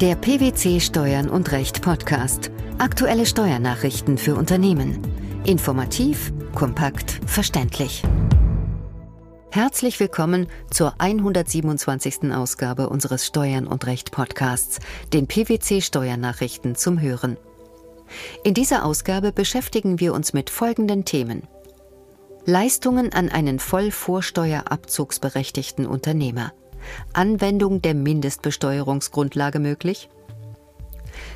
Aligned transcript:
Der 0.00 0.16
PwC 0.16 0.80
Steuern 0.80 1.28
und 1.28 1.52
Recht 1.52 1.82
Podcast. 1.82 2.50
Aktuelle 2.78 3.26
Steuernachrichten 3.26 4.16
für 4.16 4.34
Unternehmen. 4.34 4.98
Informativ, 5.44 6.32
kompakt, 6.54 7.20
verständlich. 7.26 8.02
Herzlich 9.50 10.00
willkommen 10.00 10.46
zur 10.70 10.94
127. 10.96 12.32
Ausgabe 12.32 12.88
unseres 12.88 13.26
Steuern 13.26 13.66
und 13.66 13.84
Recht 13.84 14.10
Podcasts, 14.10 14.78
den 15.12 15.26
PwC 15.26 15.82
Steuernachrichten 15.82 16.76
zum 16.76 16.98
Hören. 16.98 17.36
In 18.42 18.54
dieser 18.54 18.86
Ausgabe 18.86 19.32
beschäftigen 19.32 20.00
wir 20.00 20.14
uns 20.14 20.32
mit 20.32 20.48
folgenden 20.48 21.04
Themen. 21.04 21.42
Leistungen 22.46 23.12
an 23.12 23.28
einen 23.28 23.58
Vollvorsteuerabzugsberechtigten 23.58 25.84
Unternehmer. 25.84 26.54
Anwendung 27.12 27.82
der 27.82 27.94
Mindestbesteuerungsgrundlage 27.94 29.58
möglich? 29.58 30.08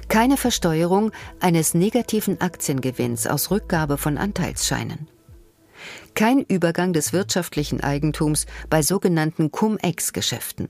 Keine 0.08 0.36
Versteuerung 0.36 1.12
eines 1.40 1.74
negativen 1.74 2.40
Aktiengewinns 2.40 3.26
aus 3.26 3.50
Rückgabe 3.50 3.98
von 3.98 4.18
Anteilsscheinen. 4.18 5.09
Kein 6.14 6.40
Übergang 6.40 6.92
des 6.92 7.12
wirtschaftlichen 7.12 7.80
Eigentums 7.82 8.46
bei 8.70 8.82
sogenannten 8.82 9.50
Cum-Ex-Geschäften. 9.50 10.68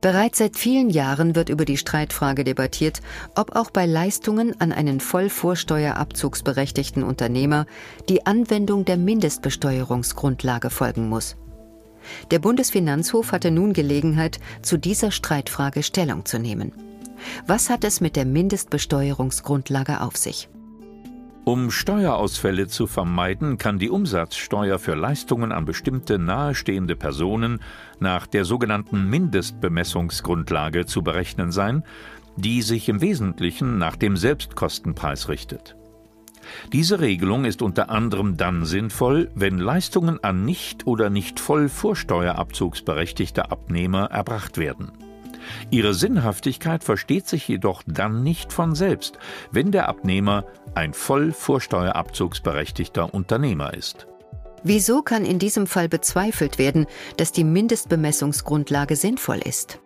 Bereits 0.00 0.38
seit 0.38 0.56
vielen 0.56 0.88
Jahren 0.88 1.36
wird 1.36 1.50
über 1.50 1.66
die 1.66 1.76
Streitfrage 1.76 2.42
debattiert, 2.42 3.00
ob 3.34 3.54
auch 3.54 3.70
bei 3.70 3.84
Leistungen 3.84 4.58
an 4.58 4.72
einen 4.72 4.98
Vollvorsteuerabzugsberechtigten 4.98 7.02
Unternehmer 7.02 7.66
die 8.08 8.24
Anwendung 8.24 8.86
der 8.86 8.96
Mindestbesteuerungsgrundlage 8.96 10.70
folgen 10.70 11.08
muss. 11.08 11.36
Der 12.30 12.38
Bundesfinanzhof 12.38 13.32
hatte 13.32 13.50
nun 13.50 13.74
Gelegenheit, 13.74 14.40
zu 14.62 14.78
dieser 14.78 15.10
Streitfrage 15.10 15.82
Stellung 15.82 16.24
zu 16.24 16.38
nehmen. 16.38 16.72
Was 17.46 17.68
hat 17.68 17.84
es 17.84 18.00
mit 18.00 18.16
der 18.16 18.24
Mindestbesteuerungsgrundlage 18.24 20.00
auf 20.00 20.16
sich? 20.16 20.48
Um 21.50 21.72
Steuerausfälle 21.72 22.68
zu 22.68 22.86
vermeiden, 22.86 23.58
kann 23.58 23.80
die 23.80 23.90
Umsatzsteuer 23.90 24.78
für 24.78 24.94
Leistungen 24.94 25.50
an 25.50 25.64
bestimmte 25.64 26.16
nahestehende 26.16 26.94
Personen 26.94 27.58
nach 27.98 28.28
der 28.28 28.44
sogenannten 28.44 29.10
Mindestbemessungsgrundlage 29.10 30.86
zu 30.86 31.02
berechnen 31.02 31.50
sein, 31.50 31.82
die 32.36 32.62
sich 32.62 32.88
im 32.88 33.00
Wesentlichen 33.00 33.78
nach 33.78 33.96
dem 33.96 34.16
Selbstkostenpreis 34.16 35.28
richtet. 35.28 35.74
Diese 36.72 37.00
Regelung 37.00 37.44
ist 37.44 37.62
unter 37.62 37.90
anderem 37.90 38.36
dann 38.36 38.64
sinnvoll, 38.64 39.32
wenn 39.34 39.58
Leistungen 39.58 40.22
an 40.22 40.44
nicht 40.44 40.86
oder 40.86 41.10
nicht 41.10 41.40
voll 41.40 41.68
vorsteuerabzugsberechtigte 41.68 43.50
Abnehmer 43.50 44.04
erbracht 44.04 44.56
werden. 44.56 45.09
Ihre 45.70 45.94
Sinnhaftigkeit 45.94 46.84
versteht 46.84 47.28
sich 47.28 47.46
jedoch 47.48 47.82
dann 47.86 48.22
nicht 48.22 48.52
von 48.52 48.74
selbst, 48.74 49.18
wenn 49.50 49.70
der 49.72 49.88
Abnehmer 49.88 50.44
ein 50.74 50.92
voll 50.92 51.32
vorsteuerabzugsberechtigter 51.32 53.12
Unternehmer 53.12 53.74
ist. 53.74 54.06
Wieso 54.62 55.02
kann 55.02 55.24
in 55.24 55.38
diesem 55.38 55.66
Fall 55.66 55.88
bezweifelt 55.88 56.58
werden, 56.58 56.86
dass 57.16 57.32
die 57.32 57.44
Mindestbemessungsgrundlage 57.44 58.96
sinnvoll 58.96 59.38
ist? 59.38 59.80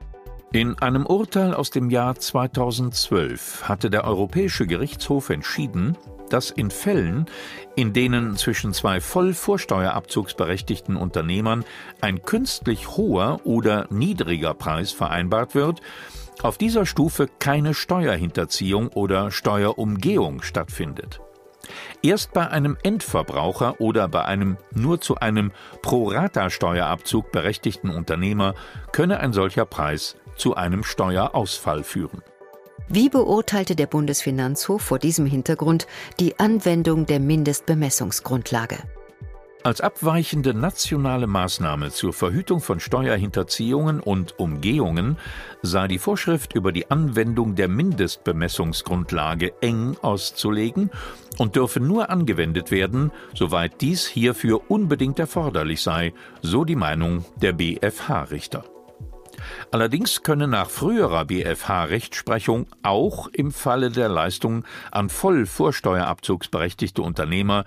In 0.52 0.78
einem 0.78 1.04
Urteil 1.04 1.52
aus 1.52 1.70
dem 1.70 1.90
Jahr 1.90 2.14
2012 2.14 3.64
hatte 3.68 3.90
der 3.90 4.04
Europäische 4.04 4.66
Gerichtshof 4.66 5.30
entschieden, 5.30 5.96
dass 6.34 6.50
in 6.50 6.72
Fällen, 6.72 7.26
in 7.76 7.92
denen 7.92 8.36
zwischen 8.36 8.72
zwei 8.72 9.00
voll 9.00 9.34
vorsteuerabzugsberechtigten 9.34 10.96
Unternehmern 10.96 11.64
ein 12.00 12.22
künstlich 12.22 12.88
hoher 12.88 13.38
oder 13.44 13.86
niedriger 13.90 14.52
Preis 14.52 14.90
vereinbart 14.90 15.54
wird, 15.54 15.80
auf 16.42 16.58
dieser 16.58 16.86
Stufe 16.86 17.28
keine 17.38 17.72
Steuerhinterziehung 17.72 18.88
oder 18.88 19.30
Steuerumgehung 19.30 20.42
stattfindet. 20.42 21.20
Erst 22.02 22.32
bei 22.32 22.48
einem 22.48 22.76
Endverbraucher 22.82 23.80
oder 23.80 24.08
bei 24.08 24.24
einem 24.24 24.56
nur 24.72 25.00
zu 25.00 25.14
einem 25.14 25.52
Pro-Rata-Steuerabzug 25.82 27.30
berechtigten 27.30 27.90
Unternehmer 27.90 28.54
könne 28.90 29.20
ein 29.20 29.32
solcher 29.32 29.66
Preis 29.66 30.16
zu 30.34 30.56
einem 30.56 30.82
Steuerausfall 30.82 31.84
führen. 31.84 32.22
Wie 32.88 33.08
beurteilte 33.08 33.76
der 33.76 33.86
Bundesfinanzhof 33.86 34.82
vor 34.82 34.98
diesem 34.98 35.26
Hintergrund 35.26 35.86
die 36.20 36.38
Anwendung 36.38 37.06
der 37.06 37.20
Mindestbemessungsgrundlage? 37.20 38.78
Als 39.64 39.80
abweichende 39.80 40.52
nationale 40.52 41.26
Maßnahme 41.26 41.90
zur 41.90 42.12
Verhütung 42.12 42.60
von 42.60 42.80
Steuerhinterziehungen 42.80 44.00
und 44.00 44.38
Umgehungen 44.38 45.16
sei 45.62 45.88
die 45.88 45.98
Vorschrift 45.98 46.54
über 46.54 46.70
die 46.70 46.90
Anwendung 46.90 47.54
der 47.54 47.68
Mindestbemessungsgrundlage 47.68 49.54
eng 49.62 49.96
auszulegen 50.02 50.90
und 51.38 51.56
dürfe 51.56 51.80
nur 51.80 52.10
angewendet 52.10 52.70
werden, 52.70 53.10
soweit 53.32 53.80
dies 53.80 54.06
hierfür 54.06 54.70
unbedingt 54.70 55.18
erforderlich 55.18 55.80
sei, 55.80 56.12
so 56.42 56.66
die 56.66 56.76
Meinung 56.76 57.24
der 57.36 57.54
BfH-Richter. 57.54 58.64
Allerdings 59.70 60.22
könne 60.22 60.48
nach 60.48 60.70
früherer 60.70 61.24
BfH-Rechtsprechung 61.24 62.66
auch 62.82 63.28
im 63.28 63.52
Falle 63.52 63.90
der 63.90 64.08
Leistung 64.08 64.64
an 64.90 65.08
voll 65.08 65.46
vorsteuerabzugsberechtigte 65.46 67.02
Unternehmer 67.02 67.64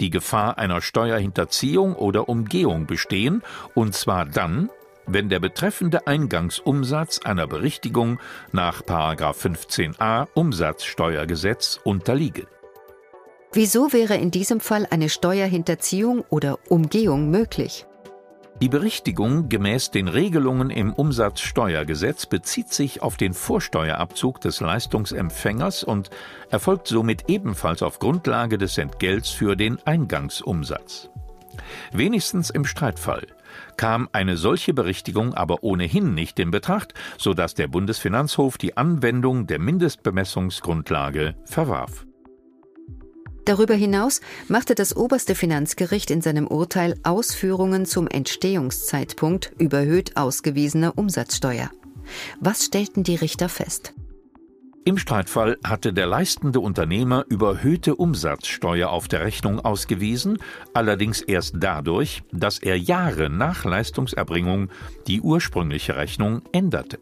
die 0.00 0.10
Gefahr 0.10 0.58
einer 0.58 0.80
Steuerhinterziehung 0.80 1.94
oder 1.94 2.28
Umgehung 2.28 2.86
bestehen, 2.86 3.42
und 3.74 3.94
zwar 3.94 4.26
dann, 4.26 4.70
wenn 5.06 5.28
der 5.28 5.40
betreffende 5.40 6.06
Eingangsumsatz 6.06 7.20
einer 7.24 7.46
Berichtigung 7.46 8.18
nach 8.52 8.82
15a 8.82 10.26
Umsatzsteuergesetz 10.34 11.80
unterliege. 11.84 12.46
Wieso 13.52 13.92
wäre 13.92 14.16
in 14.16 14.30
diesem 14.30 14.60
Fall 14.60 14.86
eine 14.90 15.08
Steuerhinterziehung 15.08 16.24
oder 16.28 16.58
Umgehung 16.68 17.30
möglich? 17.30 17.86
Die 18.62 18.70
Berichtigung 18.70 19.50
gemäß 19.50 19.90
den 19.90 20.08
Regelungen 20.08 20.70
im 20.70 20.94
Umsatzsteuergesetz 20.94 22.24
bezieht 22.24 22.72
sich 22.72 23.02
auf 23.02 23.18
den 23.18 23.34
Vorsteuerabzug 23.34 24.40
des 24.40 24.60
Leistungsempfängers 24.60 25.84
und 25.84 26.08
erfolgt 26.50 26.88
somit 26.88 27.28
ebenfalls 27.28 27.82
auf 27.82 27.98
Grundlage 27.98 28.56
des 28.56 28.78
Entgelts 28.78 29.28
für 29.28 29.56
den 29.56 29.78
Eingangsumsatz. 29.84 31.10
Wenigstens 31.92 32.48
im 32.48 32.64
Streitfall 32.64 33.26
kam 33.76 34.08
eine 34.12 34.38
solche 34.38 34.72
Berichtigung 34.72 35.34
aber 35.34 35.62
ohnehin 35.62 36.14
nicht 36.14 36.38
in 36.38 36.50
Betracht, 36.50 36.94
so 37.18 37.34
dass 37.34 37.52
der 37.52 37.68
Bundesfinanzhof 37.68 38.56
die 38.56 38.78
Anwendung 38.78 39.46
der 39.46 39.58
Mindestbemessungsgrundlage 39.58 41.34
verwarf. 41.44 42.06
Darüber 43.46 43.74
hinaus 43.74 44.20
machte 44.48 44.74
das 44.74 44.96
oberste 44.96 45.36
Finanzgericht 45.36 46.10
in 46.10 46.20
seinem 46.20 46.48
Urteil 46.48 46.98
Ausführungen 47.04 47.86
zum 47.86 48.08
Entstehungszeitpunkt 48.08 49.52
überhöht 49.58 50.16
ausgewiesener 50.16 50.98
Umsatzsteuer. 50.98 51.70
Was 52.40 52.64
stellten 52.64 53.04
die 53.04 53.14
Richter 53.14 53.48
fest? 53.48 53.94
Im 54.84 54.98
Streitfall 54.98 55.58
hatte 55.64 55.92
der 55.92 56.06
leistende 56.06 56.58
Unternehmer 56.58 57.24
überhöhte 57.28 57.94
Umsatzsteuer 57.94 58.88
auf 58.88 59.06
der 59.06 59.20
Rechnung 59.20 59.60
ausgewiesen, 59.60 60.38
allerdings 60.74 61.20
erst 61.20 61.54
dadurch, 61.58 62.22
dass 62.32 62.58
er 62.58 62.76
Jahre 62.76 63.30
nach 63.30 63.64
Leistungserbringung 63.64 64.70
die 65.06 65.20
ursprüngliche 65.20 65.96
Rechnung 65.96 66.42
änderte. 66.52 66.98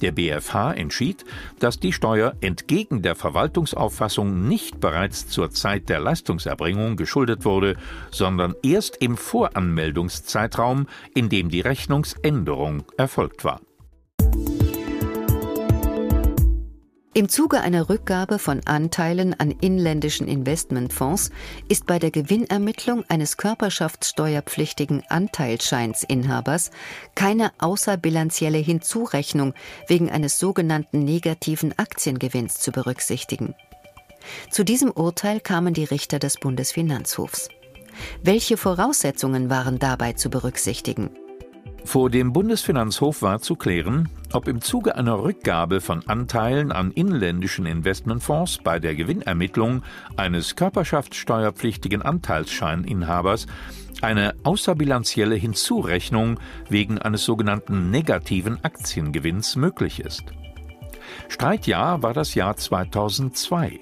Der 0.00 0.12
BfH 0.12 0.72
entschied, 0.72 1.24
dass 1.58 1.80
die 1.80 1.92
Steuer 1.92 2.34
entgegen 2.40 3.02
der 3.02 3.16
Verwaltungsauffassung 3.16 4.48
nicht 4.48 4.80
bereits 4.80 5.28
zur 5.28 5.50
Zeit 5.50 5.88
der 5.88 6.00
Leistungserbringung 6.00 6.96
geschuldet 6.96 7.44
wurde, 7.44 7.76
sondern 8.10 8.54
erst 8.62 8.96
im 8.98 9.16
Voranmeldungszeitraum, 9.16 10.86
in 11.14 11.28
dem 11.28 11.48
die 11.48 11.60
Rechnungsänderung 11.60 12.84
erfolgt 12.96 13.44
war. 13.44 13.60
Im 17.18 17.28
Zuge 17.28 17.62
einer 17.62 17.88
Rückgabe 17.88 18.38
von 18.38 18.60
Anteilen 18.64 19.34
an 19.40 19.50
inländischen 19.50 20.28
Investmentfonds 20.28 21.30
ist 21.68 21.84
bei 21.84 21.98
der 21.98 22.12
Gewinnermittlung 22.12 23.04
eines 23.08 23.36
körperschaftssteuerpflichtigen 23.36 25.02
Anteilscheinsinhabers 25.08 26.70
keine 27.16 27.50
außerbilanzielle 27.58 28.58
Hinzurechnung 28.58 29.54
wegen 29.88 30.12
eines 30.12 30.38
sogenannten 30.38 31.00
negativen 31.00 31.76
Aktiengewinns 31.76 32.60
zu 32.60 32.70
berücksichtigen. 32.70 33.56
Zu 34.48 34.62
diesem 34.62 34.92
Urteil 34.92 35.40
kamen 35.40 35.74
die 35.74 35.86
Richter 35.86 36.20
des 36.20 36.36
Bundesfinanzhofs. 36.38 37.48
Welche 38.22 38.56
Voraussetzungen 38.56 39.50
waren 39.50 39.80
dabei 39.80 40.12
zu 40.12 40.30
berücksichtigen? 40.30 41.10
Vor 41.84 42.10
dem 42.10 42.32
Bundesfinanzhof 42.32 43.22
war 43.22 43.40
zu 43.40 43.56
klären, 43.56 44.08
ob 44.32 44.46
im 44.46 44.60
Zuge 44.60 44.96
einer 44.96 45.22
Rückgabe 45.22 45.80
von 45.80 46.06
Anteilen 46.06 46.70
an 46.70 46.90
inländischen 46.90 47.64
Investmentfonds 47.66 48.58
bei 48.58 48.78
der 48.78 48.94
Gewinnermittlung 48.94 49.82
eines 50.16 50.54
körperschaftssteuerpflichtigen 50.54 52.02
Anteilsscheininhabers 52.02 53.46
eine 54.02 54.34
außerbilanzielle 54.44 55.34
Hinzurechnung 55.34 56.38
wegen 56.68 56.98
eines 56.98 57.24
sogenannten 57.24 57.90
negativen 57.90 58.62
Aktiengewinns 58.62 59.56
möglich 59.56 60.00
ist. 60.00 60.24
Streitjahr 61.28 62.02
war 62.02 62.12
das 62.12 62.34
Jahr 62.34 62.56
2002. 62.56 63.80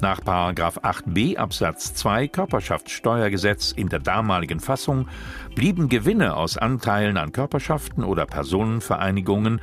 Nach 0.00 0.20
8b 0.20 1.36
Absatz 1.36 1.92
2 1.94 2.28
Körperschaftssteuergesetz 2.28 3.72
in 3.72 3.90
der 3.90 3.98
damaligen 3.98 4.58
Fassung 4.58 5.08
blieben 5.54 5.90
Gewinne 5.90 6.36
aus 6.36 6.56
Anteilen 6.56 7.18
an 7.18 7.32
Körperschaften 7.32 8.02
oder 8.02 8.24
Personenvereinigungen, 8.24 9.60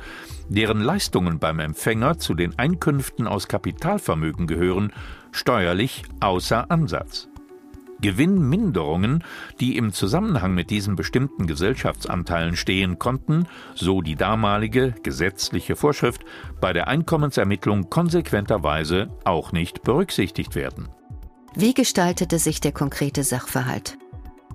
deren 0.48 0.80
Leistungen 0.80 1.40
beim 1.40 1.58
Empfänger 1.58 2.18
zu 2.18 2.34
den 2.34 2.56
Einkünften 2.56 3.26
aus 3.26 3.48
Kapitalvermögen 3.48 4.46
gehören, 4.46 4.92
steuerlich 5.32 6.04
außer 6.20 6.70
Ansatz. 6.70 7.28
Gewinnminderungen, 8.00 9.24
die 9.60 9.76
im 9.76 9.92
Zusammenhang 9.92 10.54
mit 10.54 10.70
diesen 10.70 10.96
bestimmten 10.96 11.46
Gesellschaftsanteilen 11.46 12.56
stehen 12.56 12.98
konnten, 12.98 13.46
so 13.74 14.02
die 14.02 14.14
damalige 14.14 14.94
gesetzliche 15.02 15.76
Vorschrift, 15.76 16.24
bei 16.60 16.72
der 16.72 16.88
Einkommensermittlung 16.88 17.90
konsequenterweise 17.90 19.08
auch 19.24 19.52
nicht 19.52 19.82
berücksichtigt 19.82 20.54
werden. 20.54 20.88
Wie 21.54 21.74
gestaltete 21.74 22.38
sich 22.38 22.60
der 22.60 22.72
konkrete 22.72 23.24
Sachverhalt? 23.24 23.98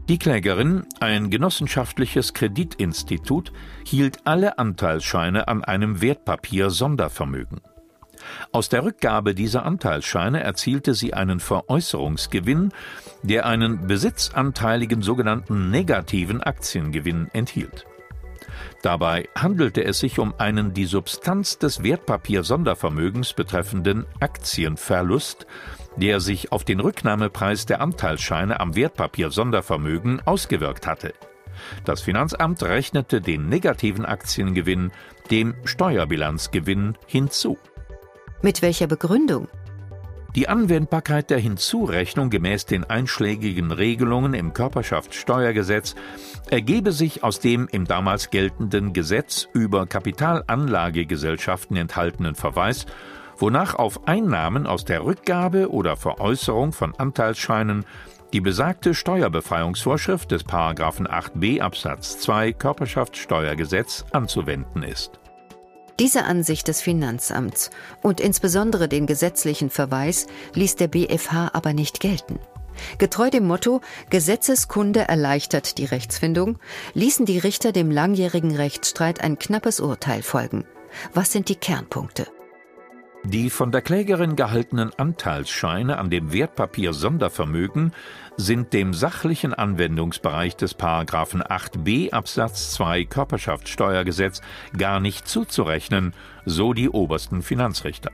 Die 0.09 0.19
Klägerin, 0.19 0.85
ein 0.99 1.29
genossenschaftliches 1.29 2.33
Kreditinstitut, 2.33 3.53
hielt 3.85 4.27
alle 4.27 4.57
Anteilsscheine 4.57 5.47
an 5.47 5.63
einem 5.63 6.01
Wertpapier 6.01 6.69
Sondervermögen. 6.69 7.61
Aus 8.51 8.69
der 8.69 8.83
Rückgabe 8.83 9.35
dieser 9.35 9.65
Anteilsscheine 9.65 10.41
erzielte 10.41 10.93
sie 10.93 11.13
einen 11.13 11.39
Veräußerungsgewinn, 11.39 12.71
der 13.23 13.45
einen 13.45 13.87
besitzanteiligen 13.87 15.01
sogenannten 15.01 15.69
negativen 15.69 16.41
Aktiengewinn 16.41 17.29
enthielt. 17.33 17.85
Dabei 18.81 19.29
handelte 19.35 19.83
es 19.85 19.99
sich 19.99 20.19
um 20.19 20.33
einen 20.37 20.73
die 20.73 20.85
Substanz 20.85 21.57
des 21.57 21.83
Wertpapier-Sondervermögens 21.83 23.33
betreffenden 23.33 24.05
Aktienverlust, 24.19 25.47
der 25.95 26.19
sich 26.19 26.51
auf 26.51 26.65
den 26.65 26.79
Rücknahmepreis 26.79 27.65
der 27.65 27.81
Anteilsscheine 27.81 28.59
am 28.59 28.75
Wertpapier-Sondervermögen 28.75 30.21
ausgewirkt 30.25 30.85
hatte. 30.85 31.13
Das 31.85 32.01
Finanzamt 32.01 32.63
rechnete 32.63 33.21
den 33.21 33.47
negativen 33.47 34.05
Aktiengewinn 34.05 34.91
dem 35.31 35.55
Steuerbilanzgewinn 35.63 36.97
hinzu. 37.07 37.57
Mit 38.43 38.61
welcher 38.61 38.87
Begründung? 38.87 39.47
Die 40.35 40.49
Anwendbarkeit 40.49 41.29
der 41.29 41.37
Hinzurechnung 41.37 42.29
gemäß 42.29 42.65
den 42.65 42.83
einschlägigen 42.83 43.71
Regelungen 43.71 44.33
im 44.33 44.51
Körperschaftssteuergesetz 44.51 45.95
ergebe 46.49 46.91
sich 46.91 47.23
aus 47.23 47.39
dem 47.39 47.69
im 47.71 47.85
damals 47.85 48.31
geltenden 48.31 48.91
Gesetz 48.91 49.47
über 49.53 49.85
Kapitalanlagegesellschaften 49.85 51.77
enthaltenen 51.77 52.35
Verweis, 52.35 52.85
wonach 53.37 53.75
auf 53.75 54.09
Einnahmen 54.09 54.67
aus 54.67 54.83
der 54.83 55.05
Rückgabe 55.05 55.71
oder 55.71 55.95
Veräußerung 55.95 56.73
von 56.73 56.93
Anteilsscheinen 56.95 57.85
die 58.33 58.41
besagte 58.41 58.93
Steuerbefreiungsvorschrift 58.93 60.31
des 60.31 60.45
8b 60.45 61.61
Absatz 61.61 62.19
2 62.19 62.51
Körperschaftssteuergesetz 62.51 64.03
anzuwenden 64.11 64.83
ist. 64.83 65.22
Diese 65.99 66.23
Ansicht 66.25 66.67
des 66.67 66.81
Finanzamts 66.81 67.69
und 68.01 68.19
insbesondere 68.19 68.87
den 68.87 69.05
gesetzlichen 69.05 69.69
Verweis 69.69 70.25
ließ 70.55 70.75
der 70.75 70.87
BfH 70.87 71.51
aber 71.53 71.73
nicht 71.73 71.99
gelten. 71.99 72.39
Getreu 72.97 73.29
dem 73.29 73.45
Motto 73.45 73.81
Gesetzeskunde 74.09 75.01
erleichtert 75.01 75.77
die 75.77 75.85
Rechtsfindung, 75.85 76.57
ließen 76.95 77.25
die 77.27 77.37
Richter 77.37 77.71
dem 77.71 77.91
langjährigen 77.91 78.55
Rechtsstreit 78.55 79.21
ein 79.21 79.37
knappes 79.37 79.79
Urteil 79.79 80.23
folgen. 80.23 80.65
Was 81.13 81.31
sind 81.31 81.49
die 81.49 81.55
Kernpunkte? 81.55 82.27
Die 83.25 83.49
von 83.49 83.71
der 83.71 83.81
Klägerin 83.81 84.35
gehaltenen 84.35 84.91
Anteilsscheine 84.97 85.97
an 85.97 86.09
dem 86.09 86.33
Wertpapier 86.33 86.91
Sondervermögen 86.91 87.93
sind 88.35 88.73
dem 88.73 88.93
sachlichen 88.93 89.53
Anwendungsbereich 89.53 90.57
des 90.57 90.73
Paragraphen 90.73 91.41
8b 91.41 92.11
Absatz 92.11 92.71
2 92.73 93.05
Körperschaftssteuergesetz 93.05 94.41
gar 94.77 94.99
nicht 94.99 95.25
zuzurechnen, 95.25 96.13
so 96.45 96.73
die 96.73 96.89
obersten 96.89 97.41
Finanzrichter. 97.41 98.11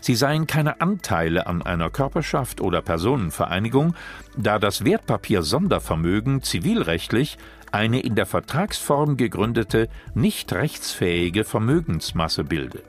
Sie 0.00 0.14
seien 0.14 0.46
keine 0.46 0.80
Anteile 0.80 1.48
an 1.48 1.62
einer 1.62 1.90
Körperschaft 1.90 2.60
oder 2.60 2.82
Personenvereinigung, 2.82 3.94
da 4.36 4.60
das 4.60 4.84
Wertpapier 4.84 5.42
Sondervermögen 5.42 6.42
zivilrechtlich 6.42 7.38
eine 7.72 8.00
in 8.00 8.14
der 8.14 8.26
Vertragsform 8.26 9.16
gegründete, 9.16 9.88
nicht 10.14 10.52
rechtsfähige 10.52 11.42
Vermögensmasse 11.44 12.44
bilde. 12.44 12.82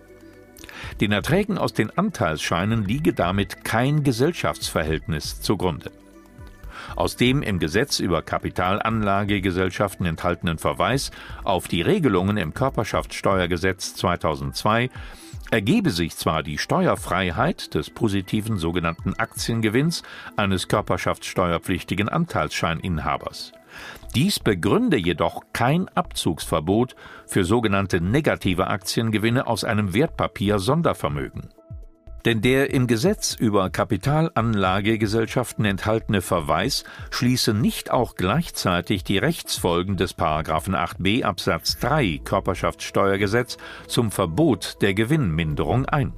Den 1.01 1.11
Erträgen 1.11 1.57
aus 1.57 1.73
den 1.73 1.95
Anteilsscheinen 1.97 2.85
liege 2.85 3.13
damit 3.13 3.63
kein 3.63 4.03
Gesellschaftsverhältnis 4.03 5.41
zugrunde. 5.41 5.91
Aus 6.95 7.15
dem 7.15 7.43
im 7.43 7.59
Gesetz 7.59 7.99
über 7.99 8.21
Kapitalanlagegesellschaften 8.21 10.05
enthaltenen 10.05 10.57
Verweis 10.57 11.11
auf 11.43 11.67
die 11.67 11.81
Regelungen 11.81 12.37
im 12.37 12.53
Körperschaftssteuergesetz 12.53 13.95
2002 13.95 14.89
ergebe 15.51 15.91
sich 15.91 16.15
zwar 16.15 16.43
die 16.43 16.57
Steuerfreiheit 16.57 17.73
des 17.73 17.89
positiven 17.89 18.57
sogenannten 18.57 19.13
Aktiengewinns 19.13 20.03
eines 20.35 20.67
körperschaftssteuerpflichtigen 20.67 22.09
Anteilsscheininhabers. 22.09 23.53
Dies 24.15 24.39
begründe 24.39 24.97
jedoch 24.97 25.41
kein 25.53 25.87
Abzugsverbot 25.89 26.95
für 27.25 27.43
sogenannte 27.43 28.01
negative 28.01 28.67
Aktiengewinne 28.67 29.47
aus 29.47 29.63
einem 29.63 29.93
Wertpapier 29.93 30.59
Sondervermögen. 30.59 31.49
Denn 32.25 32.41
der 32.41 32.73
im 32.73 32.87
Gesetz 32.87 33.35
über 33.35 33.69
Kapitalanlagegesellschaften 33.69 35.63
enthaltene 35.63 36.21
Verweis 36.21 36.83
schließe 37.09 37.53
nicht 37.53 37.89
auch 37.89 38.15
gleichzeitig 38.15 39.05
die 39.05 39.17
Rechtsfolgen 39.17 39.95
des 39.95 40.17
8b 40.17 41.23
Absatz 41.23 41.79
3 41.79 42.19
Körperschaftssteuergesetz 42.23 43.57
zum 43.87 44.11
Verbot 44.11 44.81
der 44.81 44.93
Gewinnminderung 44.93 45.85
ein. 45.85 46.13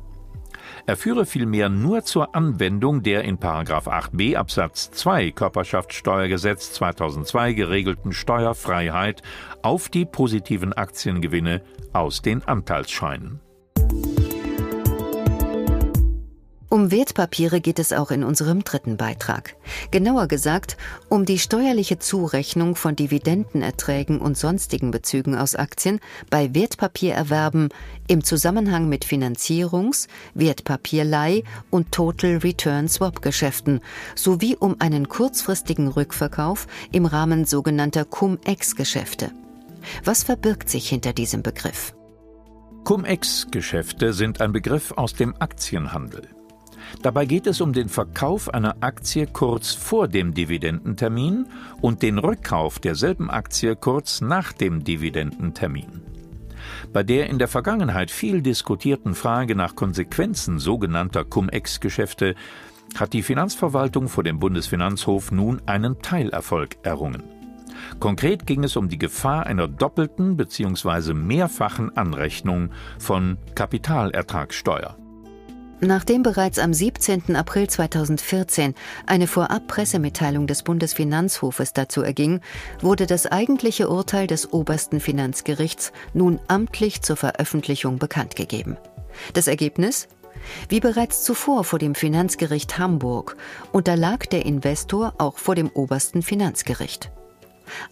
Er 0.89 0.97
führe 0.97 1.27
vielmehr 1.27 1.69
nur 1.69 2.03
zur 2.03 2.35
Anwendung 2.35 3.03
der 3.03 3.23
in 3.23 3.37
8b 3.37 4.35
Absatz 4.35 4.89
2 4.89 5.29
Körperschaftssteuergesetz 5.29 6.73
2002 6.73 7.53
geregelten 7.53 8.11
Steuerfreiheit 8.11 9.21
auf 9.61 9.89
die 9.89 10.05
positiven 10.05 10.73
Aktiengewinne 10.73 11.61
aus 11.93 12.23
den 12.23 12.43
Anteilsscheinen. 12.43 13.39
Um 16.71 16.91
Wertpapiere 16.91 17.61
geht 17.61 17.79
es 17.79 17.93
auch 17.93 18.11
in 18.11 18.23
unserem 18.23 18.63
dritten 18.63 18.95
Beitrag. 18.95 19.55
Genauer 19.89 20.27
gesagt, 20.27 20.77
um 21.09 21.25
die 21.25 21.39
steuerliche 21.39 21.97
Zurechnung 21.97 22.75
von 22.75 22.95
Dividendenerträgen 22.95 24.21
und 24.21 24.37
sonstigen 24.37 24.91
Bezügen 24.91 25.35
aus 25.35 25.55
Aktien 25.55 25.99
bei 26.29 26.53
Wertpapiererwerben 26.53 27.69
im 28.07 28.23
Zusammenhang 28.23 28.87
mit 28.87 29.03
Finanzierungs-, 29.03 30.07
Wertpapierleih- 30.35 31.43
und 31.71 31.91
Total 31.91 32.37
Return 32.37 32.87
Swap 32.87 33.23
Geschäften 33.23 33.81
sowie 34.13 34.55
um 34.55 34.75
einen 34.77 35.09
kurzfristigen 35.09 35.87
Rückverkauf 35.87 36.67
im 36.91 37.07
Rahmen 37.07 37.45
sogenannter 37.45 38.05
Cum-Ex-Geschäfte. 38.05 39.31
Was 40.03 40.21
verbirgt 40.21 40.69
sich 40.69 40.87
hinter 40.87 41.13
diesem 41.13 41.41
Begriff? 41.41 41.95
Cum-Ex-Geschäfte 42.83 44.13
sind 44.13 44.39
ein 44.39 44.51
Begriff 44.51 44.91
aus 44.91 45.15
dem 45.15 45.33
Aktienhandel. 45.39 46.27
Dabei 47.01 47.25
geht 47.25 47.47
es 47.47 47.61
um 47.61 47.73
den 47.73 47.89
Verkauf 47.89 48.53
einer 48.53 48.77
Aktie 48.81 49.27
kurz 49.27 49.73
vor 49.73 50.07
dem 50.07 50.33
Dividendentermin 50.33 51.47
und 51.81 52.01
den 52.01 52.17
Rückkauf 52.17 52.79
derselben 52.79 53.29
Aktie 53.29 53.75
kurz 53.75 54.21
nach 54.21 54.51
dem 54.51 54.83
Dividendentermin. 54.83 56.01
Bei 56.91 57.03
der 57.03 57.29
in 57.29 57.39
der 57.39 57.47
Vergangenheit 57.47 58.11
viel 58.11 58.41
diskutierten 58.41 59.15
Frage 59.15 59.55
nach 59.55 59.75
Konsequenzen 59.75 60.59
sogenannter 60.59 61.23
Cum-Ex-Geschäfte 61.23 62.35
hat 62.97 63.13
die 63.13 63.21
Finanzverwaltung 63.21 64.07
vor 64.07 64.23
dem 64.23 64.39
Bundesfinanzhof 64.39 65.31
nun 65.31 65.61
einen 65.67 66.01
Teilerfolg 66.01 66.77
errungen. 66.83 67.23
Konkret 67.99 68.45
ging 68.45 68.63
es 68.63 68.75
um 68.75 68.89
die 68.89 68.97
Gefahr 68.97 69.45
einer 69.45 69.67
doppelten 69.67 70.35
bzw. 70.35 71.13
mehrfachen 71.13 71.95
Anrechnung 71.95 72.71
von 72.97 73.37
Kapitalertragssteuer. 73.55 74.97
Nachdem 75.81 76.23
bereits 76.23 76.59
am 76.59 76.73
17. 76.73 77.37
April 77.37 77.69
2014 77.69 78.75
eine 79.05 79.27
Vorab-Pressemitteilung 79.27 80.45
des 80.45 80.63
Bundesfinanzhofes 80.63 81.71
dazu 81.71 82.01
erging, 82.01 82.41
wurde 82.81 83.05
das 83.05 83.27
eigentliche 83.27 83.87
Urteil 83.89 84.27
des 84.27 84.51
obersten 84.51 84.99
Finanzgerichts 84.99 85.93
nun 86.13 86.39
amtlich 86.47 87.01
zur 87.01 87.15
Veröffentlichung 87.15 87.97
bekannt 87.97 88.35
gegeben. 88.35 88.75
Das 89.33 89.47
Ergebnis? 89.47 90.09
Wie 90.67 90.81
bereits 90.81 91.23
zuvor 91.23 91.63
vor 91.63 91.79
dem 91.79 91.95
Finanzgericht 91.95 92.77
Hamburg 92.77 93.37
unterlag 93.71 94.29
der 94.29 94.45
Investor 94.45 95.13
auch 95.17 95.37
vor 95.37 95.55
dem 95.55 95.69
obersten 95.69 96.21
Finanzgericht. 96.21 97.09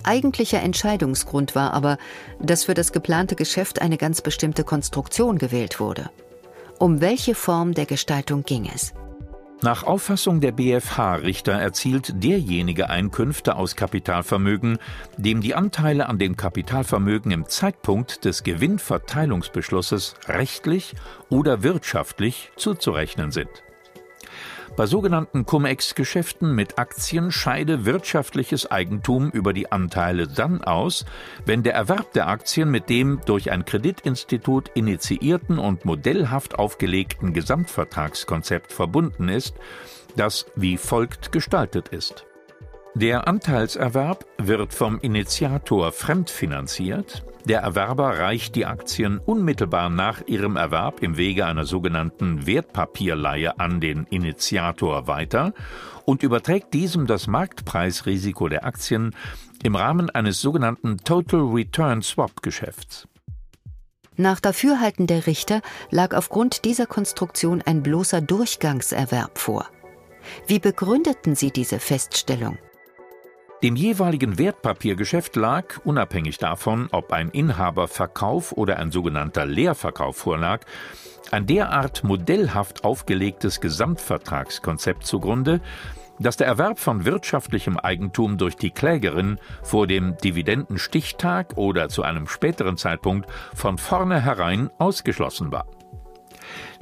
Eigentlicher 0.04 0.62
Entscheidungsgrund 0.62 1.56
war 1.56 1.74
aber, 1.74 1.98
dass 2.42 2.66
für 2.66 2.74
das 2.74 2.92
geplante 2.92 3.36
Geschäft 3.36 3.82
eine 3.82 3.98
ganz 3.98 4.22
bestimmte 4.22 4.66
Konstruktion 4.66 5.38
gewählt 5.38 5.80
wurde. 5.80 6.10
Um 6.80 7.02
welche 7.02 7.34
Form 7.34 7.74
der 7.74 7.88
Gestaltung 7.88 8.44
ging 8.44 8.70
es? 8.72 8.94
Nach 9.64 9.82
Auffassung 9.82 10.40
der 10.42 10.52
BfH-Richter 10.52 11.54
erzielt 11.54 12.24
derjenige 12.24 12.92
Einkünfte 12.92 13.56
aus 13.56 13.76
Kapitalvermögen, 13.76 14.78
dem 15.18 15.42
die 15.42 15.56
Anteile 15.56 16.08
an 16.08 16.20
dem 16.20 16.38
Kapitalvermögen 16.38 17.32
im 17.32 17.48
Zeitpunkt 17.48 18.26
des 18.26 18.44
Gewinnverteilungsbeschlusses 18.44 20.14
rechtlich 20.28 20.94
oder 21.30 21.64
wirtschaftlich 21.64 22.52
zuzurechnen 22.56 23.32
sind. 23.32 23.50
Bei 24.78 24.86
sogenannten 24.86 25.48
Cum-Ex-Geschäften 25.48 26.54
mit 26.54 26.78
Aktien 26.78 27.32
scheide 27.32 27.86
wirtschaftliches 27.86 28.70
Eigentum 28.70 29.32
über 29.32 29.52
die 29.52 29.72
Anteile 29.72 30.28
dann 30.28 30.64
aus, 30.64 31.04
wenn 31.48 31.64
der 31.64 31.74
Erwerb 31.74 32.14
der 32.14 32.28
Aktien 32.28 32.70
mit 32.70 32.88
dem 32.88 33.20
durch 33.26 33.50
ein 33.50 33.66
Kreditinstitut 33.66 34.70
initiierten 34.76 35.58
und 35.58 35.84
modellhaft 35.84 36.60
aufgelegten 36.60 37.34
Gesamtvertragskonzept 37.34 38.72
verbunden 38.72 39.30
ist, 39.30 39.56
das 40.16 40.46
wie 40.56 40.78
folgt 40.78 41.32
gestaltet 41.32 41.88
ist. 41.88 42.28
Der 42.94 43.28
Anteilserwerb 43.28 44.26
wird 44.38 44.76
vom 44.76 45.00
Initiator 45.00 45.92
fremdfinanziert, 45.92 47.24
der 47.48 47.62
Erwerber 47.62 48.20
reicht 48.20 48.56
die 48.56 48.66
Aktien 48.66 49.20
unmittelbar 49.20 49.90
nach 49.90 50.22
ihrem 50.28 50.56
Erwerb 50.56 51.02
im 51.02 51.18
Wege 51.18 51.46
einer 51.46 51.66
sogenannten 51.66 52.46
Wertpapierleihe 52.46 53.60
an 53.60 53.80
den 53.82 54.06
Initiator 54.06 55.08
weiter 55.08 55.54
und 56.06 56.24
überträgt 56.24 56.74
diesem 56.74 57.08
das 57.08 57.28
Marktpreisrisiko 57.28 58.48
der 58.50 58.66
Aktien 58.66 59.16
im 59.64 59.76
Rahmen 59.76 60.10
eines 60.10 60.42
sogenannten 60.42 60.98
Total 60.98 61.42
Return 61.42 62.02
Swap 62.02 62.42
Geschäfts. 62.42 63.08
Nach 64.16 64.40
Dafürhalten 64.40 65.08
der 65.08 65.28
Richter 65.28 65.62
lag 65.92 66.16
aufgrund 66.16 66.66
dieser 66.66 66.86
Konstruktion 66.86 67.62
ein 67.62 67.84
bloßer 67.84 68.20
Durchgangserwerb 68.20 69.38
vor. 69.38 69.68
Wie 70.48 70.60
begründeten 70.60 71.36
Sie 71.36 71.52
diese 71.52 71.80
Feststellung? 71.80 72.58
Dem 73.64 73.76
jeweiligen 73.76 74.38
Wertpapiergeschäft 74.38 75.36
lag, 75.36 75.80
unabhängig 75.84 76.38
davon, 76.38 76.90
ob 76.92 77.12
ein 77.12 77.30
Inhaberverkauf 77.30 78.52
oder 78.52 78.78
ein 78.78 78.92
sogenannter 78.92 79.48
Leerverkauf 79.48 80.16
vorlag, 80.16 80.62
ein 81.32 81.48
derart 81.48 82.04
modellhaft 82.04 82.84
aufgelegtes 82.84 83.60
Gesamtvertragskonzept 83.60 85.08
zugrunde, 85.08 85.60
dass 86.20 86.38
der 86.38 86.46
Erwerb 86.46 86.78
von 86.78 87.06
wirtschaftlichem 87.06 87.78
Eigentum 87.78 88.38
durch 88.38 88.56
die 88.56 88.70
Klägerin 88.70 89.40
vor 89.64 89.88
dem 89.88 90.18
Dividendenstichtag 90.18 91.58
oder 91.58 91.90
zu 91.90 92.04
einem 92.04 92.28
späteren 92.28 92.78
Zeitpunkt 92.78 93.28
von 93.56 93.80
vornherein 93.80 94.70
ausgeschlossen 94.78 95.52
war. 95.52 95.66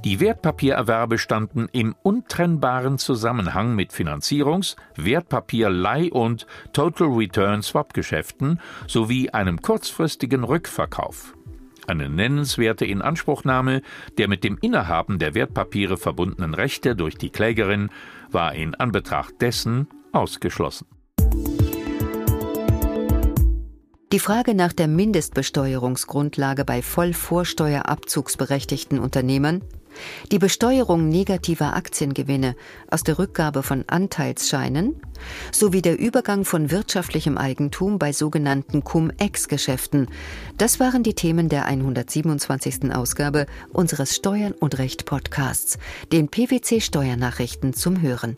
Die 0.04 0.20
Wertpapiererwerbe 0.20 1.18
standen 1.18 1.68
im 1.72 1.96
untrennbaren 2.04 2.98
Zusammenhang 2.98 3.76
mit 3.76 3.92
Finanzierungs-, 3.92 4.76
Wertpapierleih- 4.96 6.12
und 6.12 6.46
Total 6.74 7.08
Return 7.08 7.62
Swap-Geschäften 7.62 8.60
sowie 8.88 9.30
einem 9.30 9.62
kurzfristigen 9.62 10.44
Rückverkauf. 10.44 11.36
Eine 11.88 12.10
nennenswerte 12.10 12.86
Inanspruchnahme 12.86 13.82
der 14.18 14.28
mit 14.28 14.44
dem 14.44 14.58
Innehaben 14.62 15.20
der 15.20 15.36
Wertpapiere 15.36 15.98
verbundenen 15.98 16.54
Rechte 16.54 16.96
durch 16.96 17.18
die 17.18 17.30
Klägerin 17.30 17.90
war 18.32 18.56
in 18.56 18.76
Anbetracht 18.76 19.42
dessen 19.42 19.88
ausgeschlossen. 20.12 20.88
Die 24.12 24.20
Frage 24.20 24.54
nach 24.54 24.72
der 24.72 24.88
Mindestbesteuerungsgrundlage 24.88 26.64
bei 26.64 26.84
vollvorsteuerabzugsberechtigten 26.84 29.00
Unternehmern 29.00 29.64
die 30.32 30.40
Besteuerung 30.40 31.08
negativer 31.08 31.76
Aktiengewinne 31.76 32.56
aus 32.90 33.04
der 33.04 33.20
Rückgabe 33.20 33.64
von 33.64 33.84
Anteilsscheinen 33.88 34.96
sowie 35.52 35.82
der 35.82 36.00
Übergang 36.00 36.46
von 36.46 36.72
wirtschaftlichem 36.72 37.38
Eigentum 37.38 37.98
bei 37.98 38.12
sogenannten 38.12 38.84
Cum-Ex-Geschäften. 38.84 40.08
Das 40.58 40.80
waren 40.80 41.04
die 41.04 41.14
Themen 41.14 41.50
der 41.50 41.66
127. 41.66 42.94
Ausgabe 42.94 43.46
unseres 43.72 44.16
Steuern 44.16 44.54
und 44.54 44.78
Recht 44.78 45.06
Podcasts, 45.06 45.78
den 46.12 46.30
PwC 46.30 46.82
Steuernachrichten 46.82 47.74
zum 47.74 48.02
Hören. 48.02 48.38